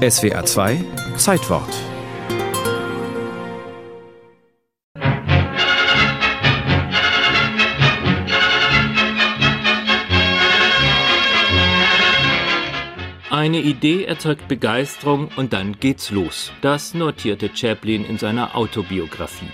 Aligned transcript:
SWA 0.00 0.46
2 0.46 0.82
Zeitwort 1.18 1.68
Eine 13.30 13.60
Idee 13.60 14.04
erzeugt 14.04 14.48
Begeisterung 14.48 15.28
und 15.36 15.52
dann 15.52 15.78
geht's 15.78 16.10
los. 16.10 16.50
Das 16.62 16.94
notierte 16.94 17.50
Chaplin 17.54 18.02
in 18.06 18.16
seiner 18.16 18.56
Autobiografie. 18.56 19.50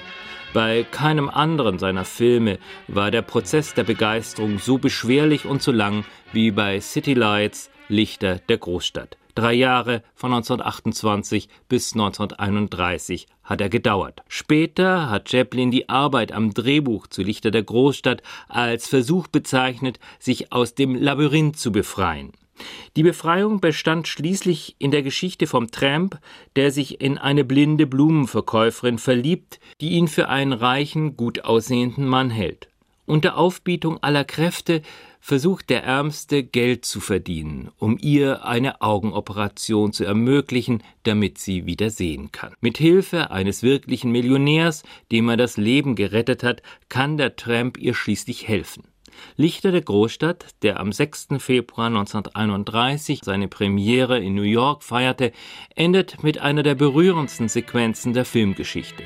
Bei 0.54 0.84
keinem 0.84 1.28
anderen 1.28 1.80
seiner 1.80 2.04
Filme 2.04 2.60
war 2.86 3.10
der 3.10 3.22
Prozess 3.22 3.74
der 3.74 3.82
Begeisterung 3.82 4.60
so 4.60 4.78
beschwerlich 4.78 5.44
und 5.44 5.60
so 5.60 5.72
lang 5.72 6.04
wie 6.32 6.52
bei 6.52 6.80
City 6.80 7.14
Lights, 7.14 7.68
Lichter 7.88 8.36
der 8.48 8.58
Großstadt. 8.58 9.16
Drei 9.36 9.52
Jahre 9.52 10.02
von 10.14 10.32
1928 10.32 11.50
bis 11.68 11.92
1931 11.92 13.26
hat 13.44 13.60
er 13.60 13.68
gedauert. 13.68 14.22
Später 14.28 15.10
hat 15.10 15.28
Chaplin 15.28 15.70
die 15.70 15.90
Arbeit 15.90 16.32
am 16.32 16.54
Drehbuch 16.54 17.06
zu 17.06 17.20
Lichter 17.22 17.50
der 17.50 17.62
Großstadt 17.62 18.22
als 18.48 18.88
Versuch 18.88 19.26
bezeichnet, 19.26 20.00
sich 20.18 20.54
aus 20.54 20.74
dem 20.74 20.94
Labyrinth 20.94 21.58
zu 21.58 21.70
befreien. 21.70 22.32
Die 22.96 23.02
Befreiung 23.02 23.60
bestand 23.60 24.08
schließlich 24.08 24.74
in 24.78 24.90
der 24.90 25.02
Geschichte 25.02 25.46
vom 25.46 25.70
Tramp, 25.70 26.18
der 26.56 26.70
sich 26.70 27.02
in 27.02 27.18
eine 27.18 27.44
blinde 27.44 27.86
Blumenverkäuferin 27.86 28.96
verliebt, 28.96 29.60
die 29.82 29.90
ihn 29.90 30.08
für 30.08 30.30
einen 30.30 30.54
reichen, 30.54 31.14
gut 31.18 31.44
aussehenden 31.44 32.06
Mann 32.06 32.30
hält. 32.30 32.68
Unter 33.06 33.36
Aufbietung 33.36 34.02
aller 34.02 34.24
Kräfte 34.24 34.82
versucht 35.20 35.70
der 35.70 35.84
Ärmste 35.84 36.42
Geld 36.42 36.84
zu 36.84 37.00
verdienen, 37.00 37.70
um 37.78 37.98
ihr 38.00 38.44
eine 38.44 38.82
Augenoperation 38.82 39.92
zu 39.92 40.04
ermöglichen, 40.04 40.82
damit 41.04 41.38
sie 41.38 41.66
wieder 41.66 41.90
sehen 41.90 42.32
kann. 42.32 42.54
Mit 42.60 42.78
Hilfe 42.78 43.30
eines 43.30 43.62
wirklichen 43.62 44.10
Millionärs, 44.10 44.82
dem 45.12 45.28
er 45.28 45.36
das 45.36 45.56
Leben 45.56 45.94
gerettet 45.94 46.42
hat, 46.42 46.62
kann 46.88 47.16
der 47.16 47.36
Tramp 47.36 47.78
ihr 47.78 47.94
schließlich 47.94 48.48
helfen. 48.48 48.84
Lichter 49.36 49.72
der 49.72 49.82
Großstadt, 49.82 50.46
der 50.62 50.80
am 50.80 50.92
6. 50.92 51.28
Februar 51.38 51.86
1931 51.86 53.20
seine 53.22 53.48
Premiere 53.48 54.18
in 54.18 54.34
New 54.34 54.42
York 54.42 54.82
feierte, 54.82 55.32
endet 55.74 56.22
mit 56.22 56.38
einer 56.38 56.62
der 56.62 56.74
berührendsten 56.74 57.48
Sequenzen 57.48 58.12
der 58.12 58.24
Filmgeschichte. 58.24 59.04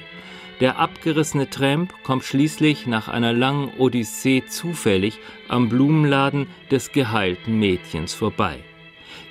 Der 0.60 0.78
abgerissene 0.78 1.48
Tramp 1.48 1.94
kommt 2.02 2.22
schließlich 2.22 2.86
nach 2.86 3.08
einer 3.08 3.32
langen 3.32 3.72
Odyssee 3.78 4.44
zufällig 4.46 5.18
am 5.48 5.70
Blumenladen 5.70 6.48
des 6.70 6.92
geheilten 6.92 7.58
Mädchens 7.58 8.12
vorbei. 8.12 8.58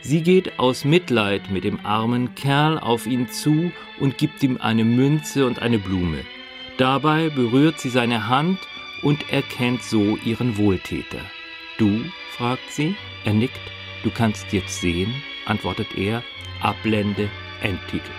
Sie 0.02 0.23
geht 0.23 0.58
aus 0.58 0.86
Mitleid 0.86 1.52
mit 1.52 1.66
dem 1.66 1.86
armen 1.86 2.33
Kerl 2.33 2.80
auf 2.80 3.05
ihn 3.05 3.30
zu 3.30 3.71
und 3.99 4.17
gibt 4.17 4.41
ihm 4.41 4.58
eine 4.59 4.83
Münze 4.83 5.45
und 5.45 5.61
eine 5.61 5.77
Blume. 5.77 6.21
Dabei 6.77 7.30
berührt 7.30 7.80
sie 7.80 7.89
seine 7.89 8.27
Hand 8.27 8.58
und 9.03 9.31
erkennt 9.31 9.83
so 9.83 10.17
ihren 10.25 10.58
Wohltäter. 10.58 11.21
Du? 11.77 12.05
fragt 12.38 12.71
sie. 12.71 12.95
Er 13.25 13.33
nickt. 13.33 13.59
Du 14.03 14.09
kannst 14.09 14.52
jetzt 14.53 14.80
sehen, 14.80 15.14
antwortet 15.45 15.97
er. 15.97 16.23
Ablende, 16.61 17.30
Endtitel. 17.61 18.11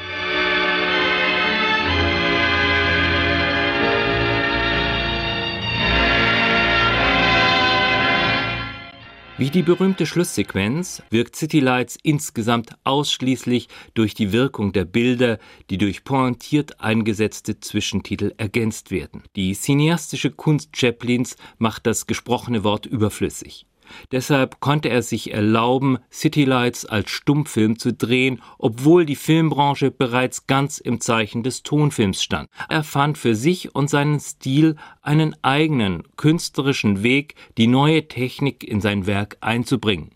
Wie 9.41 9.49
die 9.49 9.63
berühmte 9.63 10.05
Schlusssequenz 10.05 11.03
wirkt 11.09 11.35
City 11.35 11.61
Lights 11.61 11.97
insgesamt 12.03 12.75
ausschließlich 12.85 13.69
durch 13.95 14.13
die 14.13 14.33
Wirkung 14.33 14.73
der 14.73 14.85
Bilder, 14.85 15.39
die 15.71 15.79
durch 15.79 16.05
pointiert 16.05 16.79
eingesetzte 16.79 17.59
Zwischentitel 17.59 18.35
ergänzt 18.37 18.91
werden. 18.91 19.23
Die 19.37 19.55
cineastische 19.55 20.31
Kunst 20.31 20.77
Chaplins 20.77 21.37
macht 21.57 21.87
das 21.87 22.07
gesprochene 22.07 22.65
Wort 22.65 22.85
überflüssig. 22.85 23.65
Deshalb 24.13 24.61
konnte 24.61 24.89
er 24.89 25.03
sich 25.03 25.33
erlauben, 25.33 25.99
City 26.13 26.45
Lights 26.45 26.87
als 26.87 27.11
Stummfilm 27.11 27.79
zu 27.79 27.93
drehen, 27.93 28.43
obwohl 28.59 29.07
die 29.07 29.17
Filmbranche 29.17 29.91
bereits 29.91 30.47
ganz 30.47 30.79
im 30.79 31.01
Zeichen 31.01 31.43
des 31.43 31.63
Tonfilms 31.63 32.23
stand. 32.23 32.49
Er 32.69 32.85
fand 32.85 33.19
für 33.19 33.35
sich 33.35 33.75
und 33.75 33.91
seinen 33.91 34.21
Stil 34.21 34.77
einen 35.03 35.37
eigenen 35.43 36.03
künstlerischen 36.17 37.03
Weg, 37.03 37.35
die 37.59 37.67
neue 37.67 38.09
Technik 38.09 38.65
in 38.65 38.81
sein 38.81 39.07
Werk 39.07 39.37
einzubringen. 39.41 40.11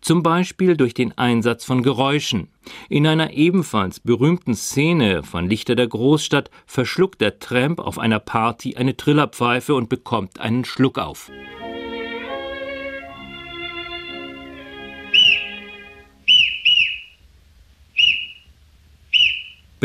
Zum 0.00 0.22
Beispiel 0.22 0.76
durch 0.76 0.94
den 0.94 1.16
Einsatz 1.18 1.64
von 1.64 1.82
Geräuschen. 1.82 2.48
In 2.88 3.06
einer 3.06 3.32
ebenfalls 3.32 4.00
berühmten 4.00 4.54
Szene 4.54 5.22
von 5.22 5.48
Lichter 5.48 5.74
der 5.74 5.88
Großstadt 5.88 6.50
verschluckt 6.66 7.20
der 7.20 7.38
Tramp 7.38 7.80
auf 7.80 7.98
einer 7.98 8.20
Party 8.20 8.76
eine 8.76 8.96
Trillerpfeife 8.96 9.74
und 9.74 9.88
bekommt 9.88 10.40
einen 10.40 10.64
Schluck 10.64 10.98
auf. 10.98 11.30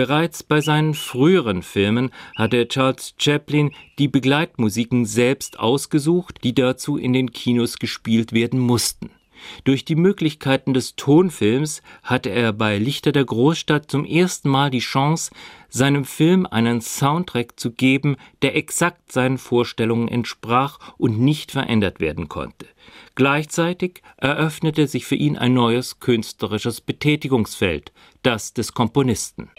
Bereits 0.02 0.42
bei 0.42 0.62
seinen 0.62 0.96
früheren 0.96 1.62
Filmen 1.62 2.10
hatte 2.36 2.68
Charles 2.68 3.14
Chaplin 3.20 3.70
die 4.00 4.08
Begleitmusiken 4.08 5.06
selbst 5.06 5.60
ausgesucht, 5.60 6.40
die 6.44 6.56
dazu 6.56 6.98
in 6.98 7.14
den 7.14 7.32
Kinos 7.32 7.78
gespielt 7.78 8.34
werden 8.34 8.60
mussten. 8.60 9.12
Durch 9.64 9.86
die 9.86 9.96
Möglichkeiten 9.96 10.74
des 10.74 10.96
Tonfilms 10.96 11.84
hatte 12.02 12.32
er 12.32 12.52
bei 12.52 12.80
Lichter 12.80 13.12
der 13.12 13.26
Großstadt 13.26 13.92
zum 13.92 14.04
ersten 14.04 14.50
Mal 14.50 14.72
die 14.72 14.80
Chance, 14.80 15.30
seinem 15.70 16.04
Film 16.04 16.48
einen 16.48 16.82
Soundtrack 16.82 17.60
zu 17.60 17.70
geben, 17.72 18.18
der 18.42 18.56
exakt 18.56 19.12
seinen 19.12 19.38
Vorstellungen 19.38 20.08
entsprach 20.08 20.80
und 20.98 21.20
nicht 21.20 21.52
verändert 21.52 22.00
werden 22.00 22.28
konnte. 22.28 22.66
Gleichzeitig 23.14 24.02
eröffnete 24.18 24.88
sich 24.88 25.06
für 25.06 25.16
ihn 25.16 25.38
ein 25.38 25.54
neues 25.54 26.00
künstlerisches 26.00 26.82
Betätigungsfeld, 26.82 27.92
das 28.24 28.54
des 28.54 28.74
Komponisten. 28.74 29.52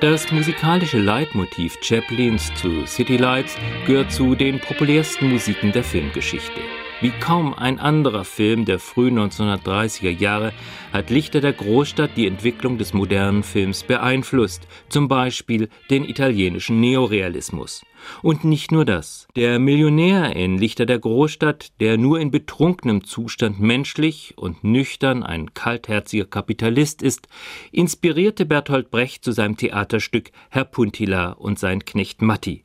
Das 0.00 0.30
musikalische 0.30 0.98
Leitmotiv 0.98 1.76
Chaplins 1.82 2.52
zu 2.54 2.86
City 2.86 3.16
Lights 3.16 3.56
gehört 3.84 4.12
zu 4.12 4.36
den 4.36 4.60
populärsten 4.60 5.28
Musiken 5.28 5.72
der 5.72 5.82
Filmgeschichte. 5.82 6.60
Wie 7.00 7.10
kaum 7.10 7.54
ein 7.54 7.78
anderer 7.78 8.24
Film 8.24 8.64
der 8.64 8.80
frühen 8.80 9.20
1930er 9.20 10.10
Jahre 10.10 10.52
hat 10.92 11.10
Lichter 11.10 11.40
der 11.40 11.52
Großstadt 11.52 12.16
die 12.16 12.26
Entwicklung 12.26 12.76
des 12.76 12.92
modernen 12.92 13.44
Films 13.44 13.84
beeinflusst, 13.84 14.66
zum 14.88 15.06
Beispiel 15.06 15.68
den 15.90 16.04
italienischen 16.04 16.80
Neorealismus. 16.80 17.84
Und 18.20 18.42
nicht 18.42 18.72
nur 18.72 18.84
das. 18.84 19.28
Der 19.36 19.60
Millionär 19.60 20.34
in 20.34 20.58
Lichter 20.58 20.86
der 20.86 20.98
Großstadt, 20.98 21.68
der 21.78 21.98
nur 21.98 22.18
in 22.18 22.32
betrunkenem 22.32 23.04
Zustand 23.04 23.60
menschlich 23.60 24.34
und 24.36 24.64
nüchtern 24.64 25.22
ein 25.22 25.54
kaltherziger 25.54 26.24
Kapitalist 26.24 27.02
ist, 27.02 27.28
inspirierte 27.70 28.44
Bertolt 28.44 28.90
Brecht 28.90 29.24
zu 29.24 29.30
seinem 29.30 29.56
Theaterstück 29.56 30.32
Herr 30.50 30.64
Puntila 30.64 31.30
und 31.30 31.60
sein 31.60 31.84
Knecht 31.84 32.22
Matti. 32.22 32.64